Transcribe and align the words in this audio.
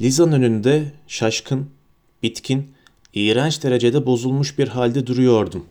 Liza'nın 0.00 0.32
önünde 0.32 0.92
şaşkın, 1.06 1.66
bitkin, 2.22 2.70
iğrenç 3.14 3.62
derecede 3.62 4.06
bozulmuş 4.06 4.58
bir 4.58 4.68
halde 4.68 5.06
duruyordum. 5.06 5.64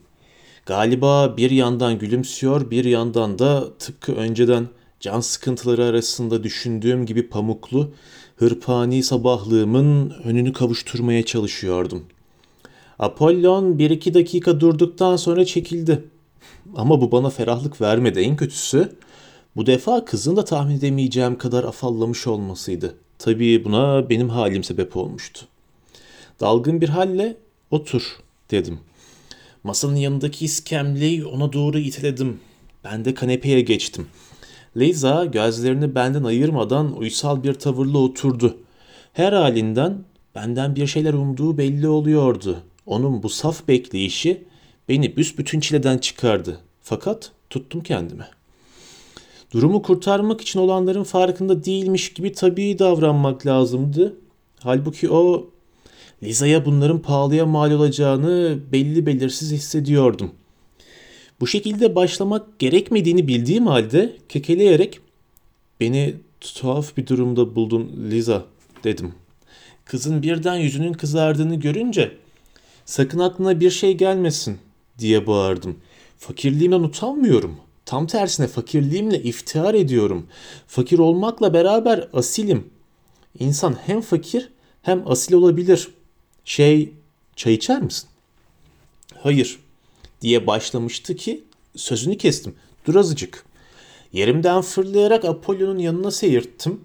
Galiba 0.65 1.37
bir 1.37 1.51
yandan 1.51 1.99
gülümsüyor, 1.99 2.71
bir 2.71 2.85
yandan 2.85 3.39
da 3.39 3.77
tıpkı 3.77 4.13
önceden 4.13 4.67
can 4.99 5.19
sıkıntıları 5.19 5.83
arasında 5.83 6.43
düşündüğüm 6.43 7.05
gibi 7.05 7.29
pamuklu, 7.29 7.91
hırpani 8.35 9.03
sabahlığımın 9.03 10.09
önünü 10.23 10.53
kavuşturmaya 10.53 11.25
çalışıyordum. 11.25 12.05
Apollon 12.99 13.79
bir 13.79 13.89
iki 13.89 14.13
dakika 14.13 14.59
durduktan 14.59 15.15
sonra 15.15 15.45
çekildi. 15.45 16.03
Ama 16.75 17.01
bu 17.01 17.11
bana 17.11 17.29
ferahlık 17.29 17.81
vermedi. 17.81 18.19
En 18.19 18.35
kötüsü 18.35 18.95
bu 19.55 19.65
defa 19.65 20.05
kızın 20.05 20.35
da 20.35 20.45
tahmin 20.45 20.77
edemeyeceğim 20.77 21.37
kadar 21.37 21.63
afallamış 21.63 22.27
olmasıydı. 22.27 22.95
Tabii 23.19 23.65
buna 23.65 24.09
benim 24.09 24.29
halim 24.29 24.63
sebep 24.63 24.97
olmuştu. 24.97 25.45
Dalgın 26.39 26.81
bir 26.81 26.89
halle 26.89 27.37
otur 27.71 28.17
dedim. 28.51 28.79
Masanın 29.63 29.95
yanındaki 29.95 30.45
iskemleyi 30.45 31.25
ona 31.25 31.53
doğru 31.53 31.79
iteledim. 31.79 32.39
Ben 32.83 33.05
de 33.05 33.13
kanepeye 33.13 33.61
geçtim. 33.61 34.07
Liza 34.77 35.25
gözlerini 35.25 35.95
benden 35.95 36.23
ayırmadan 36.23 36.97
uysal 36.97 37.43
bir 37.43 37.53
tavırla 37.53 37.97
oturdu. 37.97 38.57
Her 39.13 39.33
halinden 39.33 40.03
benden 40.35 40.75
bir 40.75 40.87
şeyler 40.87 41.13
umduğu 41.13 41.57
belli 41.57 41.87
oluyordu. 41.87 42.63
Onun 42.85 43.23
bu 43.23 43.29
saf 43.29 43.67
bekleyişi 43.67 44.43
beni 44.89 45.17
büsbütün 45.17 45.59
çileden 45.59 45.97
çıkardı. 45.97 46.59
Fakat 46.81 47.31
tuttum 47.49 47.83
kendime. 47.83 48.36
Durumu 49.53 49.81
kurtarmak 49.81 50.41
için 50.41 50.59
olanların 50.59 51.03
farkında 51.03 51.65
değilmiş 51.65 52.13
gibi 52.13 52.33
tabii 52.33 52.79
davranmak 52.79 53.45
lazımdı. 53.45 54.17
Halbuki 54.59 55.09
o 55.09 55.49
Liza'ya 56.23 56.65
bunların 56.65 57.01
pahalıya 57.01 57.45
mal 57.45 57.71
olacağını 57.71 58.59
belli 58.71 59.05
belirsiz 59.05 59.51
hissediyordum. 59.51 60.31
Bu 61.39 61.47
şekilde 61.47 61.95
başlamak 61.95 62.59
gerekmediğini 62.59 63.27
bildiğim 63.27 63.67
halde 63.67 64.17
kekeleyerek 64.29 64.99
beni 65.79 66.15
tuhaf 66.41 66.97
bir 66.97 67.07
durumda 67.07 67.55
buldun 67.55 68.09
Liza 68.09 68.45
dedim. 68.83 69.13
Kızın 69.85 70.21
birden 70.23 70.55
yüzünün 70.55 70.93
kızardığını 70.93 71.55
görünce 71.55 72.11
sakın 72.85 73.19
aklına 73.19 73.59
bir 73.59 73.69
şey 73.69 73.97
gelmesin 73.97 74.57
diye 74.99 75.27
bağırdım. 75.27 75.77
Fakirliğimden 76.17 76.79
utanmıyorum. 76.79 77.66
Tam 77.87 78.07
tersine 78.07 78.47
fakirliğimle 78.47 79.23
iftihar 79.23 79.73
ediyorum. 79.73 80.27
Fakir 80.67 80.99
olmakla 80.99 81.53
beraber 81.53 82.07
asilim. 82.13 82.69
İnsan 83.39 83.75
hem 83.85 84.01
fakir 84.01 84.49
hem 84.81 85.11
asil 85.11 85.33
olabilir. 85.33 85.87
Şey, 86.45 86.93
çay 87.35 87.53
içer 87.53 87.81
misin? 87.81 88.09
Hayır 89.19 89.59
diye 90.21 90.47
başlamıştı 90.47 91.15
ki 91.15 91.43
sözünü 91.75 92.17
kestim. 92.17 92.55
Dur 92.85 92.95
azıcık. 92.95 93.45
Yerimden 94.13 94.61
fırlayarak 94.61 95.25
Apollo'nun 95.25 95.79
yanına 95.79 96.11
seyirttim. 96.11 96.81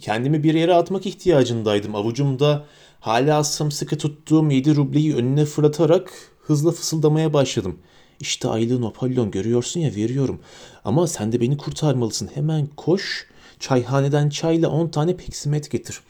Kendimi 0.00 0.42
bir 0.42 0.54
yere 0.54 0.74
atmak 0.74 1.06
ihtiyacındaydım. 1.06 1.94
Avucumda 1.94 2.66
hala 3.00 3.44
sımsıkı 3.44 3.98
tuttuğum 3.98 4.50
7 4.50 4.76
rubleyi 4.76 5.16
önüne 5.16 5.44
fırlatarak 5.44 6.12
hızla 6.40 6.72
fısıldamaya 6.72 7.32
başladım. 7.32 7.78
İşte 8.20 8.48
aylığın 8.48 8.82
Apollon 8.82 9.30
görüyorsun 9.30 9.80
ya 9.80 9.94
veriyorum. 9.94 10.40
Ama 10.84 11.06
sen 11.06 11.32
de 11.32 11.40
beni 11.40 11.56
kurtarmalısın. 11.56 12.30
Hemen 12.34 12.68
koş 12.76 13.26
çayhaneden 13.58 14.28
çayla 14.28 14.68
10 14.68 14.88
tane 14.88 15.16
peksimet 15.16 15.70
getir. 15.70 16.00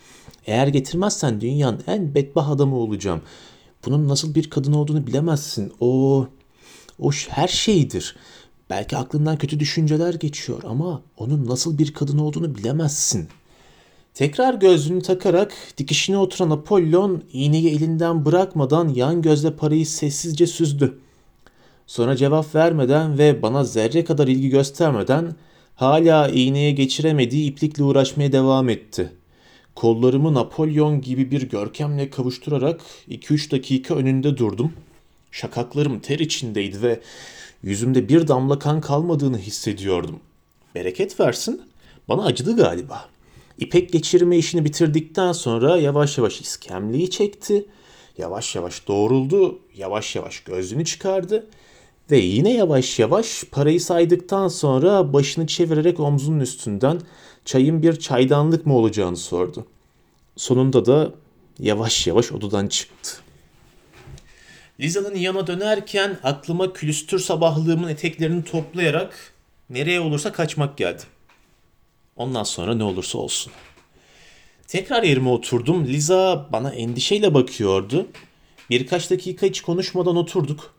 Eğer 0.47 0.67
getirmezsen 0.67 1.41
dünyanın 1.41 1.81
en 1.87 2.15
bedbah 2.15 2.51
adamı 2.51 2.77
olacağım. 2.77 3.23
Bunun 3.87 4.09
nasıl 4.09 4.35
bir 4.35 4.51
kadın 4.51 4.73
olduğunu 4.73 5.07
bilemezsin. 5.07 5.73
O 5.81 6.27
o 6.99 7.11
her 7.29 7.49
şeydir. 7.49 8.17
Belki 8.71 8.97
aklından 8.97 9.39
kötü 9.39 9.61
düşünceler 9.61 10.15
geçiyor 10.15 10.63
ama 10.65 11.03
onun 11.17 11.47
nasıl 11.47 11.79
bir 11.79 11.95
kadın 11.95 12.19
olduğunu 12.19 12.55
bilemezsin. 12.55 13.29
Tekrar 14.15 14.55
gözlüğünü 14.55 15.03
takarak 15.03 15.53
dikişine 15.79 16.19
oturan 16.19 16.51
Apollon 16.51 17.23
iğneyi 17.33 17.71
elinden 17.71 18.25
bırakmadan 18.25 18.89
yan 18.89 19.23
gözle 19.23 19.57
parayı 19.57 19.87
sessizce 19.87 20.47
süzdü. 20.47 20.99
Sonra 21.91 22.17
cevap 22.17 22.55
vermeden 22.55 23.19
ve 23.19 23.43
bana 23.43 23.65
zerre 23.65 24.05
kadar 24.05 24.29
ilgi 24.29 24.49
göstermeden 24.49 25.35
hala 25.75 26.29
iğneye 26.29 26.71
geçiremediği 26.71 27.51
iplikle 27.51 27.85
uğraşmaya 27.85 28.33
devam 28.33 28.69
etti. 28.69 29.13
Kollarımı 29.75 30.35
Napolyon 30.35 31.01
gibi 31.01 31.31
bir 31.31 31.43
görkemle 31.43 32.11
kavuşturarak 32.11 32.81
2-3 33.09 33.51
dakika 33.51 33.95
önünde 33.95 34.37
durdum. 34.37 34.73
Şakaklarım 35.31 36.01
ter 36.01 36.19
içindeydi 36.19 36.83
ve 36.83 37.01
yüzümde 37.63 38.09
bir 38.09 38.29
damla 38.29 38.59
kan 38.59 38.81
kalmadığını 38.81 39.39
hissediyordum. 39.39 40.21
Bereket 40.75 41.21
versin, 41.21 41.63
bana 42.09 42.25
acıdı 42.25 42.57
galiba. 42.57 43.09
İpek 43.59 43.93
geçirme 43.93 44.39
işini 44.39 44.65
bitirdikten 44.65 45.33
sonra 45.33 45.77
yavaş 45.77 46.19
yavaş 46.19 46.41
iskemleyi 46.41 47.11
çekti. 47.11 47.67
Yavaş 48.19 48.57
yavaş 48.57 48.89
doğruldu, 48.89 49.59
yavaş 49.77 50.17
yavaş 50.17 50.41
gözünü 50.41 50.85
çıkardı 50.85 51.47
ve 52.11 52.19
yine 52.19 52.53
yavaş 52.53 52.99
yavaş 52.99 53.45
parayı 53.51 53.81
saydıktan 53.81 54.49
sonra 54.49 55.13
başını 55.13 55.47
çevirerek 55.47 56.01
omzunun 56.01 56.41
üstünden 56.41 57.01
çayın 57.45 57.83
bir 57.83 57.99
çaydanlık 57.99 58.67
mı 58.67 58.77
olacağını 58.77 59.17
sordu. 59.17 59.67
Sonunda 60.37 60.87
da 60.87 61.13
yavaş 61.59 62.07
yavaş 62.07 62.33
odadan 62.33 62.67
çıktı. 62.67 63.11
Liza'nın 64.81 65.15
yana 65.15 65.47
dönerken 65.47 66.19
aklıma 66.23 66.73
külüstür 66.73 67.19
sabahlığımın 67.19 67.89
eteklerini 67.89 68.45
toplayarak 68.45 69.33
nereye 69.71 70.01
olursa 70.01 70.33
kaçmak 70.33 70.77
geldi. 70.77 71.03
Ondan 72.17 72.43
sonra 72.43 72.75
ne 72.75 72.85
olursa 72.85 73.19
olsun. 73.19 73.53
Tekrar 74.67 75.03
yerime 75.03 75.29
oturdum. 75.29 75.87
Liza 75.87 76.49
bana 76.53 76.71
endişeyle 76.71 77.35
bakıyordu. 77.35 78.07
Birkaç 78.71 79.11
dakika 79.11 79.47
hiç 79.47 79.61
konuşmadan 79.61 80.17
oturduk. 80.17 80.75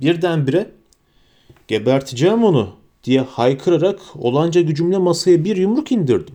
Birdenbire 0.00 0.70
geberteceğim 1.68 2.44
onu 2.44 2.68
diye 3.04 3.20
haykırarak 3.20 4.00
olanca 4.18 4.60
gücümle 4.60 4.98
masaya 4.98 5.44
bir 5.44 5.56
yumruk 5.56 5.92
indirdim. 5.92 6.34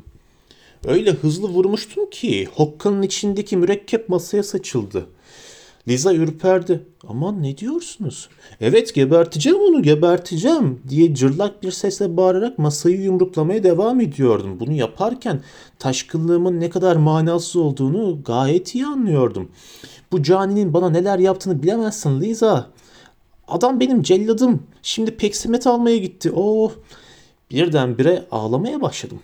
Öyle 0.87 1.11
hızlı 1.11 1.47
vurmuştum 1.47 2.09
ki 2.09 2.47
hokkanın 2.55 3.01
içindeki 3.01 3.57
mürekkep 3.57 4.09
masaya 4.09 4.43
saçıldı. 4.43 5.05
Liza 5.87 6.13
ürperdi. 6.13 6.83
Aman 7.07 7.43
ne 7.43 7.57
diyorsunuz? 7.57 8.29
Evet 8.61 8.93
geberteceğim 8.93 9.59
onu 9.59 9.83
geberteceğim 9.83 10.79
diye 10.89 11.15
cırlak 11.15 11.63
bir 11.63 11.71
sesle 11.71 12.17
bağırarak 12.17 12.59
masayı 12.59 13.01
yumruklamaya 13.01 13.63
devam 13.63 14.01
ediyordum. 14.01 14.59
Bunu 14.59 14.71
yaparken 14.71 15.41
taşkınlığımın 15.79 16.59
ne 16.59 16.69
kadar 16.69 16.95
manasız 16.95 17.55
olduğunu 17.55 18.23
gayet 18.23 18.75
iyi 18.75 18.85
anlıyordum. 18.85 19.51
Bu 20.11 20.23
caninin 20.23 20.73
bana 20.73 20.89
neler 20.89 21.19
yaptığını 21.19 21.63
bilemezsin 21.63 22.21
Liza. 22.21 22.74
Adam 23.47 23.79
benim 23.79 24.01
celladım. 24.01 24.63
Şimdi 24.81 25.17
peksimet 25.17 25.67
almaya 25.67 25.97
gitti. 25.97 26.31
Oh. 26.35 26.71
Birdenbire 27.51 28.25
ağlamaya 28.31 28.81
başladım. 28.81 29.19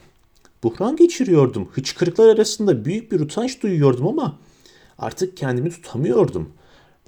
Buhran 0.63 0.95
geçiriyordum. 0.95 1.69
Hıçkırıklar 1.71 2.27
arasında 2.35 2.85
büyük 2.85 3.11
bir 3.11 3.19
utanç 3.19 3.63
duyuyordum 3.63 4.07
ama 4.07 4.37
artık 4.97 5.37
kendimi 5.37 5.69
tutamıyordum. 5.69 6.49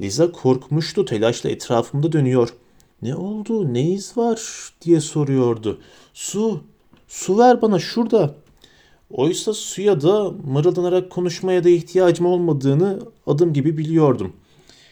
Liza 0.02 0.32
korkmuştu, 0.32 1.06
telaşla 1.06 1.50
etrafımda 1.50 2.12
dönüyor. 2.12 2.54
Ne 3.02 3.16
oldu, 3.16 3.74
ne 3.74 3.90
iz 3.90 4.18
var 4.18 4.42
diye 4.82 5.02
soruyordu. 5.02 5.80
Su, 6.14 6.62
su 7.08 7.38
ver 7.38 7.62
bana 7.62 7.80
şurada. 7.80 8.36
Oysa 9.12 9.54
suya 9.54 10.02
da 10.02 10.32
mırıldanarak 10.46 11.10
konuşmaya 11.10 11.64
da 11.64 11.70
ihtiyacım 11.70 12.26
olmadığını 12.26 13.00
adım 13.28 13.54
gibi 13.54 13.78
biliyordum. 13.78 14.34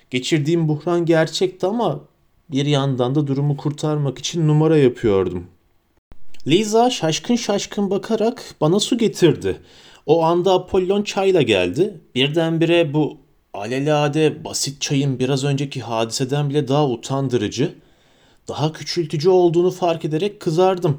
Geçirdiğim 0.10 0.68
buhran 0.68 1.06
gerçekti 1.06 1.66
ama 1.66 2.01
bir 2.51 2.65
yandan 2.65 3.15
da 3.15 3.27
durumu 3.27 3.57
kurtarmak 3.57 4.18
için 4.18 4.48
numara 4.48 4.77
yapıyordum. 4.77 5.48
Liza 6.48 6.89
şaşkın 6.89 7.36
şaşkın 7.36 7.89
bakarak 7.89 8.56
bana 8.62 8.80
su 8.80 8.98
getirdi. 8.98 9.57
O 10.06 10.24
anda 10.24 10.53
Apollon 10.53 11.03
çayla 11.03 11.42
geldi. 11.42 12.01
Birdenbire 12.15 12.94
bu 12.94 13.18
alelade 13.53 14.44
basit 14.44 14.81
çayın 14.81 15.19
biraz 15.19 15.44
önceki 15.44 15.81
hadiseden 15.81 16.50
bile 16.50 16.68
daha 16.68 16.89
utandırıcı, 16.89 17.75
daha 18.48 18.74
küçültücü 18.74 19.30
olduğunu 19.30 19.71
fark 19.71 20.06
ederek 20.06 20.39
kızardım. 20.39 20.98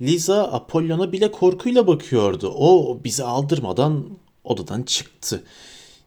Liza 0.00 0.44
Apollon'a 0.44 1.12
bile 1.12 1.32
korkuyla 1.32 1.86
bakıyordu. 1.86 2.54
O 2.56 2.98
bizi 3.04 3.24
aldırmadan 3.24 4.04
odadan 4.44 4.82
çıktı. 4.82 5.42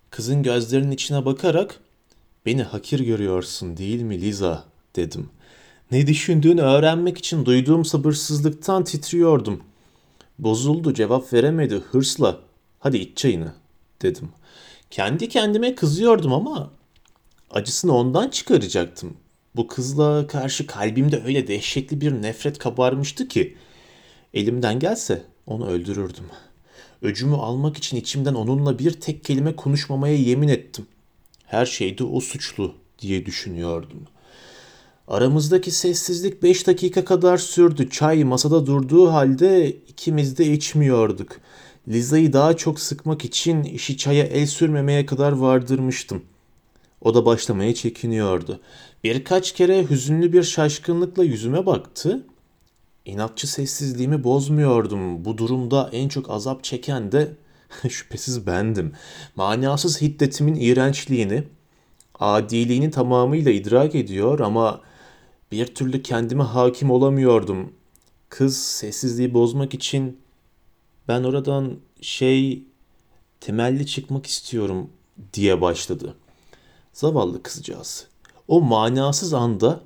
Kızın 0.10 0.44
gözlerinin 0.44 0.92
içine 0.92 1.26
bakarak 1.26 1.80
beni 2.46 2.64
hakir 2.64 3.00
görüyorsun 3.00 3.78
değil 3.78 4.02
mi 4.02 4.22
Liza 4.22 4.69
dedim. 4.96 5.30
Ne 5.92 6.08
düşündüğünü 6.08 6.62
öğrenmek 6.62 7.18
için 7.18 7.46
duyduğum 7.46 7.86
sabırsızlıktan 7.86 8.84
titriyordum. 8.84 9.64
Bozuldu, 10.40 10.94
cevap 10.94 11.34
veremedi 11.34 11.76
hırsla. 11.76 12.40
Hadi 12.80 12.98
iç 12.98 13.18
çayını 13.18 13.54
dedim. 14.02 14.30
Kendi 14.92 15.30
kendime 15.30 15.76
kızıyordum 15.76 16.34
ama 16.34 16.72
acısını 17.52 17.96
ondan 17.96 18.30
çıkaracaktım. 18.30 19.18
Bu 19.56 19.68
kızla 19.68 20.28
karşı 20.28 20.68
kalbimde 20.68 21.24
öyle 21.26 21.48
dehşetli 21.48 22.02
bir 22.02 22.12
nefret 22.22 22.58
kabarmıştı 22.58 23.28
ki 23.28 23.58
elimden 24.34 24.80
gelse 24.80 25.24
onu 25.46 25.68
öldürürdüm. 25.68 26.26
Öcümü 27.02 27.36
almak 27.36 27.78
için 27.78 27.98
içimden 27.98 28.34
onunla 28.34 28.80
bir 28.80 28.92
tek 28.92 29.24
kelime 29.24 29.56
konuşmamaya 29.56 30.16
yemin 30.16 30.48
ettim. 30.48 30.88
Her 31.46 31.66
şeyde 31.66 32.04
o 32.04 32.20
suçlu 32.20 32.76
diye 33.00 33.26
düşünüyordum. 33.26 34.08
Aramızdaki 35.10 35.72
sessizlik 35.72 36.44
beş 36.44 36.68
dakika 36.68 37.06
kadar 37.06 37.38
sürdü. 37.38 37.90
Çay 37.90 38.24
masada 38.24 38.66
durduğu 38.66 39.12
halde 39.12 39.72
ikimiz 39.72 40.38
de 40.38 40.46
içmiyorduk. 40.54 41.40
Liza'yı 41.88 42.34
daha 42.34 42.58
çok 42.58 42.80
sıkmak 42.80 43.26
için 43.26 43.64
işi 43.64 43.98
çaya 43.98 44.24
el 44.24 44.46
sürmemeye 44.46 45.06
kadar 45.06 45.32
vardırmıştım. 45.32 46.22
O 47.02 47.16
da 47.16 47.26
başlamaya 47.26 47.76
çekiniyordu. 47.76 48.60
Birkaç 49.04 49.52
kere 49.52 49.90
hüzünlü 49.90 50.34
bir 50.34 50.44
şaşkınlıkla 50.44 51.24
yüzüme 51.24 51.66
baktı. 51.66 52.26
İnatçı 53.06 53.52
sessizliğimi 53.52 54.24
bozmuyordum. 54.24 55.26
Bu 55.26 55.38
durumda 55.38 55.90
en 55.94 56.10
çok 56.10 56.30
azap 56.30 56.64
çeken 56.64 57.12
de 57.12 57.32
şüphesiz 57.90 58.48
bendim. 58.48 58.94
Manasız 59.36 60.02
hiddetimin 60.02 60.56
iğrençliğini, 60.56 61.44
adiliğini 62.20 62.92
tamamıyla 62.92 63.52
idrak 63.52 63.96
ediyor 63.96 64.40
ama 64.40 64.82
bir 65.52 65.76
türlü 65.76 66.04
kendime 66.04 66.44
hakim 66.44 66.92
olamıyordum. 66.92 67.74
Kız 68.30 68.58
sessizliği 68.58 69.34
bozmak 69.34 69.74
için 69.74 70.20
ben 71.08 71.24
oradan 71.24 71.78
şey 72.02 72.64
temelli 73.40 73.88
çıkmak 73.88 74.26
istiyorum 74.26 74.90
diye 75.34 75.62
başladı. 75.62 76.16
Zavallı 76.94 77.44
kızcağız. 77.44 78.08
O 78.48 78.62
manasız 78.62 79.34
anda 79.34 79.82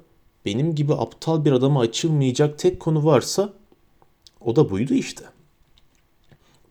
benim 0.45 0.75
gibi 0.75 0.94
aptal 0.94 1.45
bir 1.45 1.51
adama 1.51 1.80
açılmayacak 1.80 2.60
tek 2.60 2.80
konu 2.80 3.06
varsa 3.06 3.54
o 4.42 4.56
da 4.56 4.69
buydu 4.69 4.94
işte. 4.94 5.25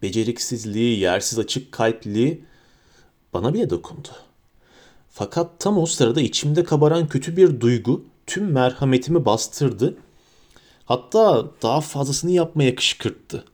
Beceriksizliği, 0.02 0.98
yersiz 0.98 1.38
açık 1.38 1.72
kalpliliği 1.72 2.44
bana 3.32 3.54
bile 3.54 3.70
dokundu. 3.70 4.08
Fakat 5.10 5.60
tam 5.60 5.78
o 5.78 5.86
sırada 5.86 6.20
içimde 6.20 6.64
kabaran 6.64 7.08
kötü 7.08 7.36
bir 7.36 7.60
duygu 7.60 8.04
tüm 8.32 8.52
merhametimi 8.52 9.24
bastırdı. 9.24 9.94
Hatta 10.84 11.50
daha 11.62 11.80
fazlasını 11.80 12.30
yapmaya 12.30 12.74
kışkırttı. 12.74 13.44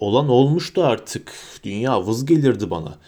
Olan 0.00 0.28
olmuştu 0.28 0.84
artık. 0.84 1.32
Dünya 1.64 2.06
vız 2.06 2.26
gelirdi 2.26 2.70
bana. 2.70 2.98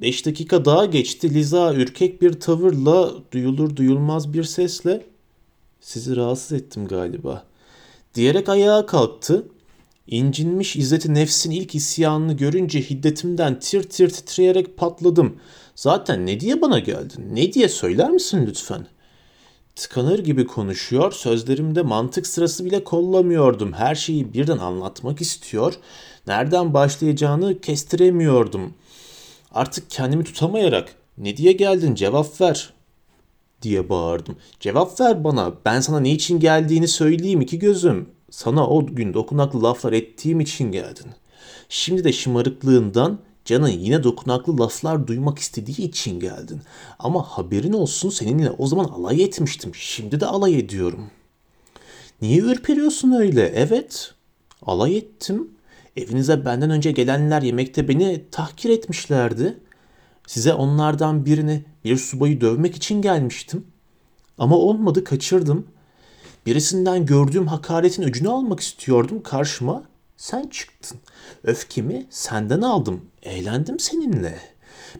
Beş 0.00 0.26
dakika 0.26 0.64
daha 0.64 0.84
geçti. 0.84 1.34
Liza 1.34 1.74
ürkek 1.74 2.22
bir 2.22 2.40
tavırla, 2.40 3.12
duyulur 3.32 3.76
duyulmaz 3.76 4.32
bir 4.32 4.44
sesle 4.44 5.06
sizi 5.80 6.16
rahatsız 6.16 6.52
ettim 6.52 6.88
galiba. 6.88 7.44
Diyerek 8.14 8.48
ayağa 8.48 8.86
kalktı. 8.86 9.48
İncinmiş 10.06 10.76
İzzeti 10.76 11.14
nefsin 11.14 11.50
ilk 11.50 11.74
isyanını 11.74 12.32
görünce 12.32 12.80
hiddetimden 12.90 13.60
tir 13.60 13.82
tir 13.82 14.10
titreyerek 14.10 14.76
patladım. 14.76 15.36
Zaten 15.74 16.26
ne 16.26 16.40
diye 16.40 16.60
bana 16.60 16.78
geldin? 16.78 17.24
Ne 17.32 17.52
diye 17.52 17.68
söyler 17.68 18.10
misin 18.10 18.46
lütfen? 18.46 18.86
Tıkanır 19.76 20.18
gibi 20.18 20.46
konuşuyor, 20.46 21.12
sözlerimde 21.12 21.82
mantık 21.82 22.26
sırası 22.26 22.64
bile 22.64 22.84
kollamıyordum. 22.84 23.72
Her 23.72 23.94
şeyi 23.94 24.32
birden 24.32 24.58
anlatmak 24.58 25.20
istiyor. 25.20 25.74
Nereden 26.26 26.74
başlayacağını 26.74 27.60
kestiremiyordum. 27.60 28.74
Artık 29.52 29.90
kendimi 29.90 30.24
tutamayarak 30.24 30.94
ne 31.18 31.36
diye 31.36 31.52
geldin 31.52 31.94
cevap 31.94 32.40
ver 32.40 32.72
diye 33.62 33.88
bağırdım. 33.88 34.36
Cevap 34.60 35.00
ver 35.00 35.24
bana. 35.24 35.52
Ben 35.64 35.80
sana 35.80 36.00
ne 36.00 36.10
için 36.10 36.40
geldiğini 36.40 36.88
söyleyeyim 36.88 37.40
iki 37.40 37.58
gözüm. 37.58 38.08
Sana 38.30 38.68
o 38.68 38.86
gün 38.86 39.14
dokunaklı 39.14 39.62
laflar 39.62 39.92
ettiğim 39.92 40.40
için 40.40 40.72
geldin. 40.72 41.06
Şimdi 41.68 42.04
de 42.04 42.12
şımarıklığından 42.12 43.18
canın 43.46 43.68
yine 43.68 44.04
dokunaklı 44.04 44.58
laflar 44.58 45.06
duymak 45.06 45.38
istediği 45.38 45.80
için 45.80 46.20
geldin. 46.20 46.60
Ama 46.98 47.22
haberin 47.22 47.72
olsun 47.72 48.10
seninle 48.10 48.50
o 48.50 48.66
zaman 48.66 48.84
alay 48.84 49.22
etmiştim. 49.22 49.74
Şimdi 49.74 50.20
de 50.20 50.26
alay 50.26 50.58
ediyorum. 50.58 51.10
Niye 52.22 52.38
ürperiyorsun 52.38 53.12
öyle? 53.12 53.52
Evet. 53.54 54.14
Alay 54.62 54.96
ettim. 54.96 55.50
Evinize 55.96 56.44
benden 56.44 56.70
önce 56.70 56.92
gelenler 56.92 57.42
yemekte 57.42 57.88
beni 57.88 58.24
tahkir 58.30 58.70
etmişlerdi. 58.70 59.58
Size 60.26 60.54
onlardan 60.54 61.26
birini 61.26 61.64
bir 61.84 61.96
subayı 61.96 62.40
dövmek 62.40 62.76
için 62.76 63.02
gelmiştim. 63.02 63.64
Ama 64.38 64.56
olmadı 64.56 65.04
kaçırdım. 65.04 65.66
Birisinden 66.46 67.06
gördüğüm 67.06 67.46
hakaretin 67.46 68.02
öcünü 68.02 68.28
almak 68.28 68.60
istiyordum 68.60 69.22
karşıma. 69.22 69.82
Sen 70.16 70.46
çıktın. 70.46 70.98
Öfkemi 71.44 72.06
senden 72.10 72.60
aldım. 72.60 73.04
Eğlendim 73.22 73.78
seninle. 73.78 74.38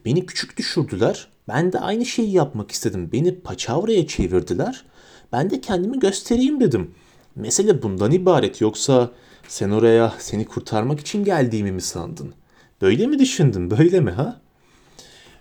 Beni 0.04 0.26
küçük 0.26 0.56
düşürdüler. 0.56 1.28
Ben 1.48 1.72
de 1.72 1.80
aynı 1.80 2.06
şeyi 2.06 2.32
yapmak 2.32 2.70
istedim. 2.70 3.10
Beni 3.12 3.40
paçavraya 3.40 4.06
çevirdiler. 4.06 4.84
Ben 5.32 5.50
de 5.50 5.60
kendimi 5.60 5.98
göstereyim 5.98 6.60
dedim. 6.60 6.94
Mesele 7.36 7.82
bundan 7.82 8.12
ibaret 8.12 8.60
yoksa 8.60 9.10
sen 9.48 9.70
oraya 9.70 10.14
seni 10.18 10.44
kurtarmak 10.44 11.00
için 11.00 11.24
geldiğimi 11.24 11.72
mi 11.72 11.80
sandın? 11.80 12.34
Böyle 12.82 13.06
mi 13.06 13.18
düşündün? 13.18 13.70
Böyle 13.70 14.00
mi 14.00 14.10
ha? 14.10 14.40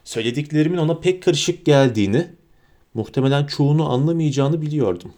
Söylediklerimin 0.04 0.78
ona 0.78 1.00
pek 1.00 1.24
karışık 1.24 1.66
geldiğini, 1.66 2.28
muhtemelen 2.94 3.46
çoğunu 3.46 3.90
anlamayacağını 3.90 4.62
biliyordum. 4.62 5.14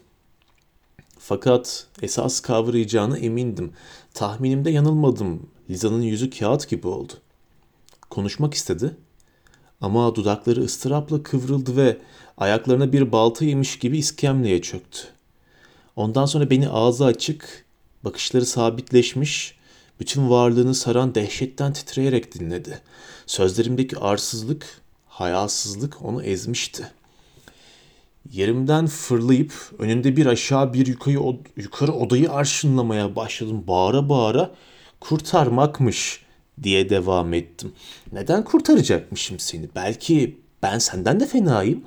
Fakat 1.28 1.86
esas 2.02 2.40
kavrayacağını 2.40 3.18
emindim. 3.18 3.72
Tahminimde 4.14 4.70
yanılmadım. 4.70 5.50
Liza'nın 5.70 6.02
yüzü 6.02 6.30
kağıt 6.30 6.68
gibi 6.68 6.88
oldu. 6.88 7.12
Konuşmak 8.10 8.54
istedi. 8.54 8.96
Ama 9.80 10.14
dudakları 10.14 10.60
ıstırapla 10.60 11.22
kıvrıldı 11.22 11.76
ve 11.76 11.98
ayaklarına 12.38 12.92
bir 12.92 13.12
balta 13.12 13.44
yemiş 13.44 13.78
gibi 13.78 13.98
iskemleye 13.98 14.62
çöktü. 14.62 14.98
Ondan 15.96 16.26
sonra 16.26 16.50
beni 16.50 16.68
ağzı 16.68 17.04
açık, 17.04 17.64
bakışları 18.04 18.46
sabitleşmiş, 18.46 19.58
bütün 20.00 20.30
varlığını 20.30 20.74
saran 20.74 21.14
dehşetten 21.14 21.72
titreyerek 21.72 22.34
dinledi. 22.34 22.80
Sözlerimdeki 23.26 23.98
arsızlık, 23.98 24.80
hayasızlık 25.06 26.02
onu 26.02 26.22
ezmişti. 26.22 26.90
Yerimden 28.32 28.86
fırlayıp 28.86 29.52
önünde 29.78 30.16
bir 30.16 30.26
aşağı 30.26 30.72
bir 30.72 30.86
yukarı, 30.86 31.36
yukarı 31.56 31.92
odayı 31.92 32.32
arşınlamaya 32.32 33.16
başladım. 33.16 33.64
Bağıra 33.68 34.08
bağıra 34.08 34.50
kurtarmakmış 35.00 36.22
diye 36.62 36.90
devam 36.90 37.34
ettim. 37.34 37.72
Neden 38.12 38.44
kurtaracakmışım 38.44 39.38
seni? 39.38 39.68
Belki 39.76 40.40
ben 40.62 40.78
senden 40.78 41.20
de 41.20 41.26
fenayım. 41.26 41.84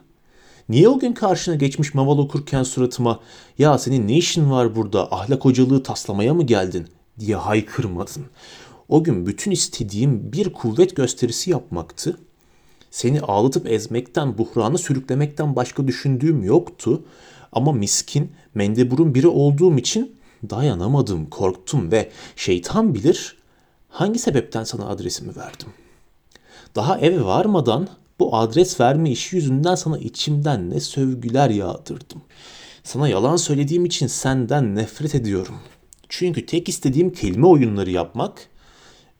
Niye 0.70 0.90
o 0.90 1.00
gün 1.00 1.14
karşına 1.14 1.56
geçmiş 1.56 1.94
maval 1.94 2.18
okurken 2.18 2.64
suratıma 2.64 3.20
ya 3.58 3.78
senin 3.78 4.08
ne 4.08 4.18
işin 4.18 4.52
var 4.52 4.76
burada 4.76 5.12
ahlak 5.16 5.46
hocalığı 5.46 5.84
taslamaya 5.84 6.34
mı 6.34 6.46
geldin 6.46 6.88
diye 7.20 7.36
haykırmadın. 7.36 8.26
O 8.90 9.04
gün 9.04 9.26
bütün 9.26 9.52
istediğim 9.52 10.34
bir 10.34 10.54
kuvvet 10.54 10.96
gösterisi 10.96 11.52
yapmaktı. 11.52 12.18
Seni 12.92 13.22
ağlatıp 13.22 13.68
ezmekten, 13.72 14.38
buhranı 14.38 14.78
sürüklemekten 14.78 15.56
başka 15.56 15.88
düşündüğüm 15.88 16.44
yoktu. 16.44 17.04
Ama 17.52 17.72
miskin, 17.72 18.32
mendeburun 18.56 19.16
biri 19.16 19.28
olduğum 19.28 19.78
için 19.78 20.16
dayanamadım, 20.50 21.30
korktum 21.30 21.92
ve 21.92 22.12
şeytan 22.36 22.96
bilir 22.96 23.38
hangi 23.90 24.20
sebepten 24.20 24.64
sana 24.64 24.88
adresimi 24.88 25.36
verdim. 25.36 25.70
Daha 26.76 27.00
eve 27.00 27.24
varmadan 27.24 27.88
bu 28.20 28.36
adres 28.36 28.80
verme 28.80 29.12
işi 29.12 29.36
yüzünden 29.36 29.76
sana 29.76 29.98
içimden 29.98 30.70
ne 30.70 30.80
sövgüler 30.80 31.50
yağdırdım. 31.50 32.22
Sana 32.84 33.08
yalan 33.08 33.36
söylediğim 33.36 33.86
için 33.86 34.08
senden 34.08 34.76
nefret 34.76 35.16
ediyorum. 35.16 35.56
Çünkü 36.10 36.46
tek 36.46 36.70
istediğim 36.70 37.14
kelime 37.14 37.48
oyunları 37.48 37.92
yapmak, 37.92 38.48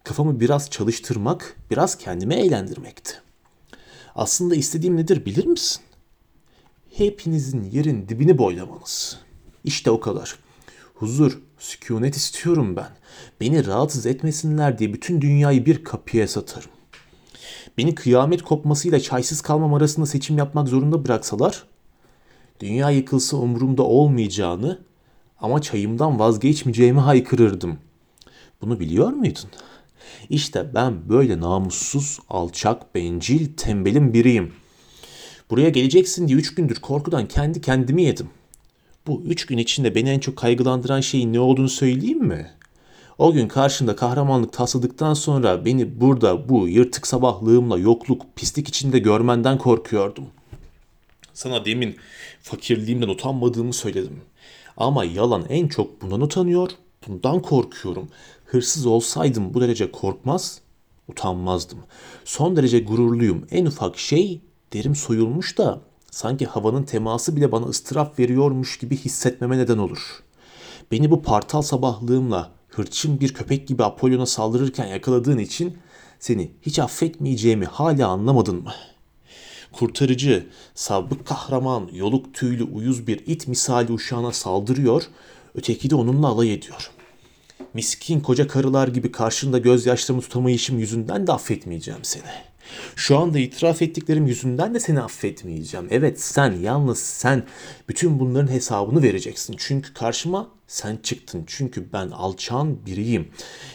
kafamı 0.04 0.40
biraz 0.40 0.70
çalıştırmak, 0.70 1.56
biraz 1.72 1.98
kendimi 1.98 2.36
eğlendirmekti. 2.36 3.31
Aslında 4.16 4.56
istediğim 4.56 4.98
nedir 4.98 5.26
bilir 5.26 5.46
misin? 5.46 5.84
Hepinizin 6.92 7.64
yerin 7.64 8.10
dibini 8.10 8.38
boylamanız. 8.38 9.20
İşte 9.64 9.92
o 9.92 10.00
kadar. 10.00 10.36
Huzur, 10.94 11.40
sükunet 11.60 12.16
istiyorum 12.16 12.76
ben. 12.76 12.90
Beni 13.42 13.66
rahatsız 13.66 14.06
etmesinler 14.06 14.78
diye 14.78 14.94
bütün 14.94 15.22
dünyayı 15.22 15.66
bir 15.66 15.84
kapıya 15.84 16.28
satarım. 16.28 16.70
Beni 17.78 17.96
kıyamet 17.96 18.42
kopmasıyla 18.42 19.00
çaysız 19.00 19.42
kalmam 19.42 19.74
arasında 19.74 20.06
seçim 20.06 20.38
yapmak 20.38 20.68
zorunda 20.68 21.06
bıraksalar, 21.06 21.64
dünya 22.60 22.90
yıkılsa 22.90 23.38
umurumda 23.38 23.84
olmayacağını 23.84 24.80
ama 25.40 25.62
çayımdan 25.62 26.20
vazgeçmeyeceğimi 26.20 27.00
haykırırdım. 27.00 27.78
Bunu 28.62 28.80
biliyor 28.80 29.10
muydun? 29.10 29.50
İşte 30.30 30.74
ben 30.74 31.10
böyle 31.10 31.40
namussuz, 31.40 32.20
alçak, 32.30 32.96
bencil, 32.96 33.54
tembelim 33.58 34.14
biriyim. 34.14 34.54
Buraya 35.50 35.70
geleceksin 35.70 36.28
diye 36.28 36.38
üç 36.38 36.56
gündür 36.56 36.76
korkudan 36.76 37.28
kendi 37.28 37.62
kendimi 37.62 38.04
yedim. 38.04 38.30
Bu 39.08 39.22
üç 39.26 39.46
gün 39.46 39.58
içinde 39.58 39.96
beni 39.96 40.10
en 40.10 40.20
çok 40.20 40.38
kaygılandıran 40.38 41.02
şeyin 41.02 41.34
ne 41.34 41.40
olduğunu 41.40 41.70
söyleyeyim 41.70 42.24
mi? 42.24 42.52
O 43.18 43.34
gün 43.34 43.48
karşında 43.48 43.96
kahramanlık 43.96 44.54
tasladıktan 44.54 45.14
sonra 45.14 45.66
beni 45.66 46.02
burada 46.02 46.50
bu 46.50 46.68
yırtık 46.68 47.08
sabahlığımla 47.08 47.78
yokluk, 47.78 48.36
pislik 48.36 48.68
içinde 48.68 49.00
görmenden 49.00 49.58
korkuyordum. 49.58 50.26
Sana 51.34 51.66
demin 51.66 51.96
fakirliğimden 52.42 53.08
utanmadığımı 53.08 53.74
söyledim. 53.74 54.22
Ama 54.78 55.06
yalan 55.06 55.46
en 55.50 55.68
çok 55.68 56.02
bundan 56.02 56.22
utanıyor, 56.22 56.72
bundan 57.08 57.42
korkuyorum. 57.42 58.10
Hırsız 58.52 58.86
olsaydım 58.86 59.54
bu 59.54 59.62
derece 59.62 59.92
korkmaz, 59.92 60.62
utanmazdım. 61.08 61.80
Son 62.26 62.56
derece 62.56 62.80
gururluyum. 62.80 63.48
En 63.52 63.66
ufak 63.66 63.98
şey 63.98 64.42
derim 64.74 64.96
soyulmuş 64.96 65.58
da 65.58 65.82
sanki 66.12 66.46
havanın 66.46 66.84
teması 66.84 67.36
bile 67.36 67.52
bana 67.52 67.66
ıstırap 67.66 68.20
veriyormuş 68.20 68.80
gibi 68.80 68.98
hissetmeme 68.98 69.58
neden 69.58 69.78
olur. 69.78 70.24
Beni 70.92 71.12
bu 71.12 71.22
partal 71.22 71.62
sabahlığımla 71.62 72.52
hırçın 72.70 73.20
bir 73.20 73.34
köpek 73.34 73.68
gibi 73.68 73.84
Apollon'a 73.84 74.26
saldırırken 74.26 74.88
yakaladığın 74.88 75.38
için 75.38 75.78
seni 76.20 76.52
hiç 76.62 76.80
affetmeyeceğimi 76.80 77.66
hala 77.66 78.08
anlamadın 78.08 78.64
mı? 78.64 78.74
Kurtarıcı, 79.72 80.48
sabık 80.76 81.26
kahraman, 81.26 81.90
yoluk 81.94 82.34
tüylü 82.34 82.64
uyuz 82.64 83.08
bir 83.08 83.28
it 83.28 83.48
misali 83.48 83.94
uşağına 83.94 84.32
saldırıyor, 84.32 85.04
öteki 85.56 85.90
de 85.90 85.96
onunla 85.96 86.28
alay 86.28 86.54
ediyor. 86.54 86.92
Miskin 87.74 88.20
koca 88.20 88.48
karılar 88.48 88.88
gibi 88.88 89.12
karşında 89.12 89.58
gözyaşlarımı 89.58 90.22
tutamayışım 90.22 90.80
yüzünden 90.80 91.28
de 91.28 91.32
affetmeyeceğim 91.32 92.04
seni.'' 92.04 92.52
Şu 92.96 93.18
anda 93.18 93.40
itiraf 93.40 93.82
ettiklerim 93.82 94.28
yüzünden 94.28 94.74
de 94.74 94.80
seni 94.80 95.02
affetmeyeceğim. 95.02 95.88
Evet 95.92 96.22
sen, 96.22 96.52
yalnız 96.52 97.00
sen 97.00 97.44
bütün 97.90 98.20
bunların 98.20 98.52
hesabını 98.52 99.04
vereceksin. 99.04 99.56
Çünkü 99.58 99.94
karşıma 99.94 100.50
sen 100.68 100.98
çıktın. 101.04 101.44
Çünkü 101.48 101.94
ben 101.94 102.08
alçağın 102.08 102.86
biriyim. 102.86 103.28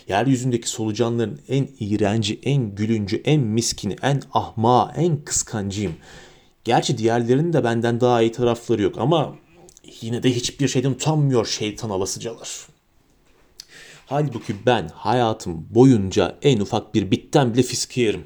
Yeryüzündeki 0.08 0.68
solucanların 0.68 1.40
en 1.48 1.68
iğrenci, 1.80 2.40
en 2.42 2.74
gülüncü, 2.74 3.16
en 3.24 3.40
miskini, 3.40 3.96
en 4.02 4.22
ahma, 4.32 4.92
en 4.96 5.24
kıskancıyım. 5.24 5.92
Gerçi 6.64 6.98
diğerlerinin 6.98 7.52
de 7.52 7.64
benden 7.64 8.00
daha 8.00 8.22
iyi 8.22 8.32
tarafları 8.32 8.82
yok 8.82 8.98
ama 8.98 9.36
yine 10.00 10.22
de 10.22 10.30
hiçbir 10.34 10.68
şeyden 10.68 10.90
utanmıyor 10.90 11.46
şeytan 11.46 11.90
alasıcalar. 11.90 12.75
Halbuki 14.08 14.66
ben 14.66 14.88
hayatım 14.94 15.66
boyunca 15.70 16.38
en 16.42 16.60
ufak 16.60 16.94
bir 16.94 17.10
bitten 17.10 17.54
bile 17.54 17.62
fiske 17.62 18.00
yerim. 18.00 18.24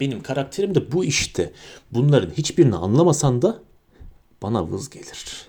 Benim 0.00 0.22
karakterim 0.22 0.74
de 0.74 0.92
bu 0.92 1.04
işte. 1.04 1.52
Bunların 1.90 2.30
hiçbirini 2.30 2.76
anlamasan 2.76 3.42
da 3.42 3.62
bana 4.42 4.70
vız 4.70 4.90
gelir. 4.90 5.48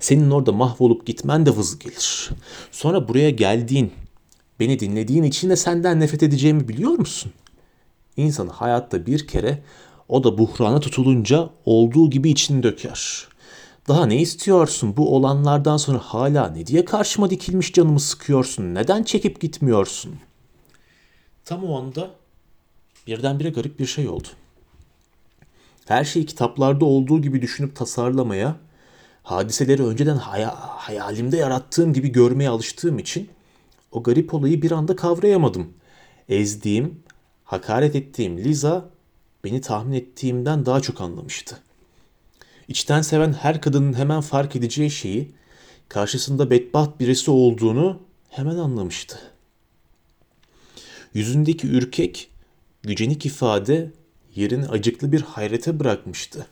Senin 0.00 0.30
orada 0.30 0.52
mahvolup 0.52 1.06
gitmen 1.06 1.46
de 1.46 1.56
vız 1.56 1.78
gelir. 1.78 2.30
Sonra 2.72 3.08
buraya 3.08 3.30
geldiğin, 3.30 3.92
beni 4.60 4.80
dinlediğin 4.80 5.22
için 5.22 5.50
de 5.50 5.56
senden 5.56 6.00
nefret 6.00 6.22
edeceğimi 6.22 6.68
biliyor 6.68 6.92
musun? 6.92 7.32
İnsan 8.16 8.48
hayatta 8.48 9.06
bir 9.06 9.26
kere 9.26 9.62
o 10.08 10.24
da 10.24 10.38
buhrana 10.38 10.80
tutulunca 10.80 11.50
olduğu 11.64 12.10
gibi 12.10 12.30
içini 12.30 12.62
döker. 12.62 13.28
Daha 13.88 14.06
ne 14.06 14.20
istiyorsun 14.20 14.96
bu 14.96 15.16
olanlardan 15.16 15.76
sonra 15.76 15.98
hala 15.98 16.48
ne 16.48 16.66
diye 16.66 16.84
karşıma 16.84 17.30
dikilmiş 17.30 17.72
canımı 17.72 18.00
sıkıyorsun? 18.00 18.74
Neden 18.74 19.02
çekip 19.02 19.40
gitmiyorsun? 19.40 20.16
Tam 21.44 21.64
o 21.64 21.78
anda 21.78 22.10
birdenbire 23.06 23.50
garip 23.50 23.78
bir 23.78 23.86
şey 23.86 24.08
oldu. 24.08 24.28
Her 25.86 26.04
şeyi 26.04 26.26
kitaplarda 26.26 26.84
olduğu 26.84 27.22
gibi 27.22 27.42
düşünüp 27.42 27.76
tasarlamaya, 27.76 28.56
hadiseleri 29.22 29.86
önceden 29.86 30.16
haya, 30.16 30.54
hayalimde 30.58 31.36
yarattığım 31.36 31.92
gibi 31.92 32.08
görmeye 32.08 32.48
alıştığım 32.48 32.98
için 32.98 33.28
o 33.92 34.02
garip 34.02 34.34
olayı 34.34 34.62
bir 34.62 34.70
anda 34.70 34.96
kavrayamadım. 34.96 35.72
Ezdiğim, 36.28 37.02
hakaret 37.44 37.96
ettiğim 37.96 38.38
Liza 38.38 38.90
beni 39.44 39.60
tahmin 39.60 39.92
ettiğimden 39.92 40.66
daha 40.66 40.80
çok 40.80 41.00
anlamıştı. 41.00 41.58
İçten 42.68 43.02
seven 43.02 43.32
her 43.32 43.60
kadının 43.60 43.92
hemen 43.92 44.20
fark 44.20 44.56
edeceği 44.56 44.90
şeyi, 44.90 45.32
karşısında 45.88 46.50
bedbaht 46.50 47.00
birisi 47.00 47.30
olduğunu 47.30 48.00
hemen 48.28 48.56
anlamıştı. 48.56 49.18
Yüzündeki 51.14 51.66
ürkek, 51.66 52.30
gücenik 52.82 53.26
ifade 53.26 53.92
yerini 54.34 54.68
acıklı 54.68 55.12
bir 55.12 55.20
hayrete 55.20 55.80
bırakmıştı. 55.80 56.46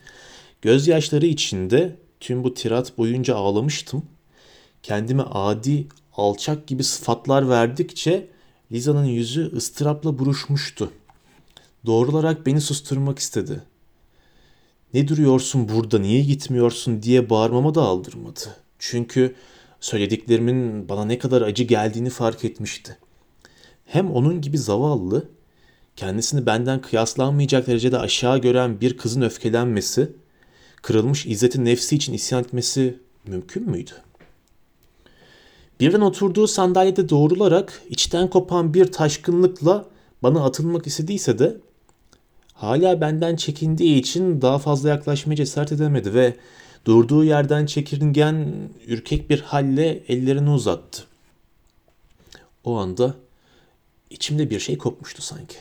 Gözyaşları 0.62 1.26
içinde 1.26 1.96
tüm 2.20 2.44
bu 2.44 2.54
tirat 2.54 2.98
boyunca 2.98 3.36
ağlamıştım. 3.36 4.02
Kendime 4.82 5.22
adi, 5.22 5.86
alçak 6.16 6.66
gibi 6.66 6.84
sıfatlar 6.84 7.48
verdikçe 7.48 8.28
Liza'nın 8.72 9.04
yüzü 9.04 9.52
ıstırapla 9.56 10.18
buruşmuştu. 10.18 10.92
Doğrularak 11.86 12.46
beni 12.46 12.60
susturmak 12.60 13.18
istedi. 13.18 13.62
Ne 14.96 15.08
duruyorsun 15.08 15.68
burada, 15.68 15.98
niye 15.98 16.22
gitmiyorsun 16.22 17.02
diye 17.02 17.30
bağırmama 17.30 17.74
da 17.74 17.82
aldırmadı. 17.82 18.40
Çünkü 18.78 19.34
söylediklerimin 19.80 20.88
bana 20.88 21.04
ne 21.04 21.18
kadar 21.18 21.42
acı 21.42 21.64
geldiğini 21.64 22.10
fark 22.10 22.44
etmişti. 22.44 22.98
Hem 23.86 24.10
onun 24.10 24.40
gibi 24.40 24.58
zavallı 24.58 25.28
kendisini 25.96 26.46
benden 26.46 26.80
kıyaslanmayacak 26.80 27.66
derecede 27.66 27.98
aşağı 27.98 28.38
gören 28.38 28.80
bir 28.80 28.96
kızın 28.96 29.22
öfkelenmesi, 29.22 30.12
kırılmış 30.82 31.26
izzetin 31.26 31.64
nefsi 31.64 31.96
için 31.96 32.12
isyan 32.12 32.42
etmesi 32.42 32.98
mümkün 33.26 33.70
müydü? 33.70 33.92
Birden 35.80 36.00
oturduğu 36.00 36.46
sandalyede 36.46 37.08
doğrularak 37.08 37.82
içten 37.88 38.30
kopan 38.30 38.74
bir 38.74 38.92
taşkınlıkla 38.92 39.84
bana 40.22 40.44
atılmak 40.44 40.86
istediyse 40.86 41.38
de 41.38 41.56
hala 42.56 43.00
benden 43.00 43.36
çekindiği 43.36 43.98
için 43.98 44.42
daha 44.42 44.58
fazla 44.58 44.88
yaklaşmaya 44.88 45.36
cesaret 45.36 45.72
edemedi 45.72 46.14
ve 46.14 46.36
durduğu 46.84 47.24
yerden 47.24 47.66
çekirgen, 47.66 48.52
ürkek 48.86 49.30
bir 49.30 49.40
halle 49.40 50.04
ellerini 50.08 50.50
uzattı. 50.50 51.02
O 52.64 52.76
anda 52.76 53.14
içimde 54.10 54.50
bir 54.50 54.60
şey 54.60 54.78
kopmuştu 54.78 55.22
sanki. 55.22 55.56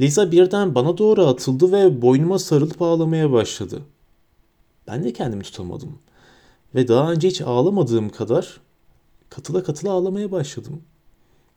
Liza 0.00 0.32
birden 0.32 0.74
bana 0.74 0.98
doğru 0.98 1.26
atıldı 1.26 1.72
ve 1.72 2.02
boynuma 2.02 2.38
sarılıp 2.38 2.82
ağlamaya 2.82 3.32
başladı. 3.32 3.82
Ben 4.86 5.04
de 5.04 5.12
kendimi 5.12 5.42
tutamadım. 5.42 5.98
Ve 6.74 6.88
daha 6.88 7.12
önce 7.12 7.28
hiç 7.28 7.40
ağlamadığım 7.40 8.08
kadar 8.08 8.60
katıla 9.30 9.62
katıla 9.62 9.92
ağlamaya 9.92 10.32
başladım. 10.32 10.82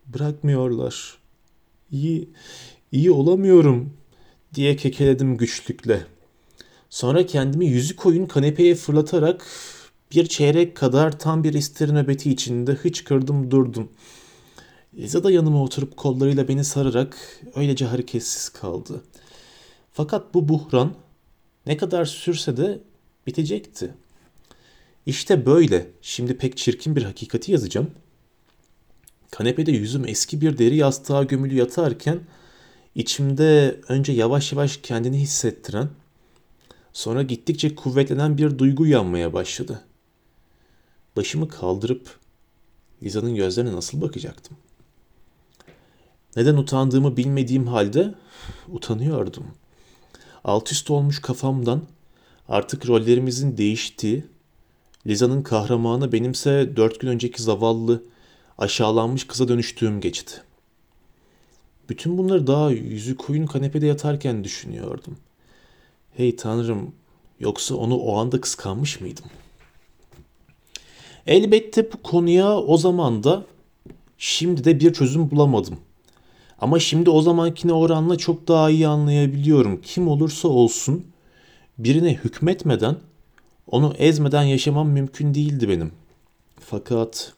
Bırakmıyorlar. 0.07 1.17
İyi, 1.91 2.29
iyi 2.91 3.11
olamıyorum 3.11 3.93
diye 4.55 4.75
kekeledim 4.75 5.37
güçlükle. 5.37 6.05
Sonra 6.89 7.25
kendimi 7.25 7.65
yüzü 7.65 7.95
koyun 7.95 8.25
kanepeye 8.25 8.75
fırlatarak 8.75 9.45
bir 10.11 10.25
çeyrek 10.25 10.75
kadar 10.75 11.19
tam 11.19 11.43
bir 11.43 11.53
istir 11.53 11.93
nöbeti 11.93 12.31
içinde 12.31 12.71
hıçkırdım 12.71 13.51
durdum.'' 13.51 13.89
Liza 14.97 15.23
da 15.23 15.31
yanıma 15.31 15.63
oturup 15.63 15.97
kollarıyla 15.97 16.47
beni 16.47 16.63
sararak 16.63 17.17
öylece 17.55 17.85
hareketsiz 17.85 18.49
kaldı. 18.49 19.03
Fakat 19.93 20.33
bu 20.33 20.49
buhran 20.49 20.93
ne 21.65 21.77
kadar 21.77 22.05
sürse 22.05 22.57
de 22.57 22.79
bitecekti. 23.27 23.93
İşte 25.05 25.45
böyle. 25.45 25.87
Şimdi 26.01 26.37
pek 26.37 26.57
çirkin 26.57 26.95
bir 26.95 27.03
hakikati 27.03 27.51
yazacağım. 27.51 27.91
Kanepede 29.31 29.71
yüzüm 29.71 30.07
eski 30.07 30.41
bir 30.41 30.57
deri 30.57 30.75
yastığa 30.75 31.23
gömülü 31.23 31.55
yatarken 31.55 32.19
içimde 32.95 33.81
önce 33.87 34.11
yavaş 34.11 34.51
yavaş 34.51 34.77
kendini 34.77 35.19
hissettiren, 35.19 35.89
sonra 36.93 37.23
gittikçe 37.23 37.75
kuvvetlenen 37.75 38.37
bir 38.37 38.57
duygu 38.57 38.83
uyanmaya 38.83 39.33
başladı. 39.33 39.81
Başımı 41.15 41.47
kaldırıp 41.47 42.19
Liza'nın 43.03 43.35
gözlerine 43.35 43.73
nasıl 43.73 44.01
bakacaktım? 44.01 44.57
Neden 46.35 46.57
utandığımı 46.57 47.17
bilmediğim 47.17 47.67
halde 47.67 48.15
utanıyordum. 48.69 49.47
Alt 50.43 50.71
üst 50.71 50.91
olmuş 50.91 51.21
kafamdan 51.21 51.81
artık 52.47 52.87
rollerimizin 52.87 53.57
değiştiği, 53.57 54.25
Liza'nın 55.07 55.41
kahramanı 55.41 56.11
benimse 56.11 56.75
dört 56.75 56.99
gün 56.99 57.07
önceki 57.07 57.43
zavallı, 57.43 58.03
aşağılanmış 58.57 59.27
kıza 59.27 59.47
dönüştüğüm 59.47 60.01
geçti. 60.01 60.44
Bütün 61.89 62.17
bunları 62.17 62.47
daha 62.47 62.71
yüzü 62.71 63.15
koyun 63.15 63.45
kanepede 63.45 63.85
yatarken 63.85 64.43
düşünüyordum. 64.43 65.17
Hey 66.13 66.35
tanrım, 66.35 66.91
yoksa 67.39 67.75
onu 67.75 67.97
o 67.97 68.17
anda 68.17 68.41
kıskanmış 68.41 69.01
mıydım? 69.01 69.25
Elbette 71.27 71.91
bu 71.93 72.01
konuya 72.03 72.57
o 72.57 72.77
zaman 72.77 73.23
da 73.23 73.45
şimdi 74.17 74.63
de 74.63 74.79
bir 74.79 74.93
çözüm 74.93 75.31
bulamadım. 75.31 75.77
Ama 76.59 76.79
şimdi 76.79 77.09
o 77.09 77.21
zamankine 77.21 77.73
oranla 77.73 78.17
çok 78.17 78.47
daha 78.47 78.69
iyi 78.69 78.87
anlayabiliyorum. 78.87 79.81
Kim 79.81 80.07
olursa 80.07 80.47
olsun 80.47 81.05
birine 81.77 82.13
hükmetmeden, 82.13 82.95
onu 83.67 83.93
ezmeden 83.97 84.43
yaşamam 84.43 84.89
mümkün 84.89 85.33
değildi 85.33 85.69
benim. 85.69 85.91
Fakat 86.59 87.33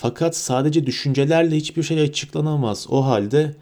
fakat 0.00 0.36
sadece 0.36 0.86
düşüncelerle 0.86 1.56
hiçbir 1.56 1.82
şey 1.82 2.00
açıklanamaz. 2.00 2.86
O 2.90 3.04
halde 3.04 3.56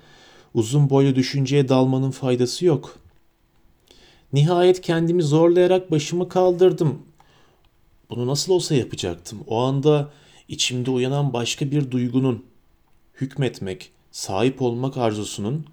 uzun 0.55 0.91
boylu 0.91 1.15
düşünceye 1.15 1.69
dalmanın 1.69 2.11
faydası 2.11 2.65
yok. 2.65 2.99
Nihayet 4.33 4.81
kendimi 4.81 5.23
zorlayarak 5.23 5.91
başımı 5.91 6.29
kaldırdım. 6.29 7.03
Bunu 8.11 8.27
nasıl 8.27 8.53
olsa 8.53 8.75
yapacaktım. 8.75 9.39
O 9.47 9.59
anda 9.61 10.11
içimde 10.49 10.91
uyanan 10.91 11.33
başka 11.33 11.71
bir 11.71 11.91
duygunun 11.91 12.45
hükmetmek, 13.21 13.91
sahip 14.13 14.63
olmak 14.63 14.97
arzusunun 14.97 15.67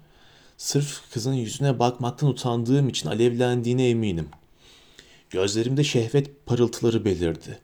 sırf 0.56 1.12
kızın 1.12 1.34
yüzüne 1.34 1.78
bakmaktan 1.78 2.28
utandığım 2.28 2.88
için 2.88 3.08
alevlendiğine 3.08 3.88
eminim. 3.88 4.28
Gözlerimde 5.30 5.84
şehvet 5.84 6.46
parıltıları 6.46 7.04
belirdi. 7.04 7.58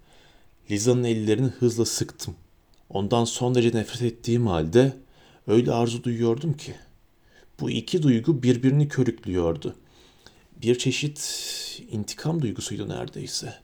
Liza'nın 0.71 1.04
ellerini 1.04 1.47
hızla 1.47 1.85
sıktım. 1.85 2.35
Ondan 2.92 3.25
son 3.25 3.54
derece 3.54 3.78
nefret 3.78 4.02
ettiğim 4.02 4.46
halde 4.46 4.96
öyle 5.46 5.72
arzu 5.72 6.04
duyuyordum 6.04 6.56
ki. 6.56 6.75
Bu 7.61 7.70
iki 7.70 8.02
duygu 8.02 8.42
birbirini 8.42 8.88
körüklüyordu. 8.88 9.76
Bir 10.62 10.78
çeşit 10.78 11.20
intikam 11.90 12.42
duygusuydu 12.42 12.88
neredeyse. 12.88 13.54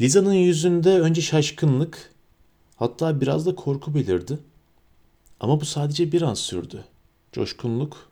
Liza'nın 0.00 0.32
yüzünde 0.32 1.00
önce 1.00 1.22
şaşkınlık, 1.22 2.12
hatta 2.76 3.20
biraz 3.20 3.46
da 3.46 3.54
korku 3.54 3.94
belirdi. 3.94 4.38
Ama 5.40 5.60
bu 5.60 5.64
sadece 5.64 6.12
bir 6.12 6.22
an 6.22 6.34
sürdü. 6.34 6.84
Coşkunluk 7.32 8.10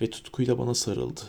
ve 0.00 0.10
tutkuyla 0.10 0.58
bana 0.58 0.74
sarıldı. 0.74 1.20